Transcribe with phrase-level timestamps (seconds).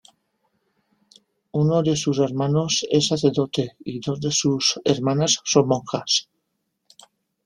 [1.53, 6.27] Uno de sus hermanos es sacerdote y dos de sus hermanas son monjas.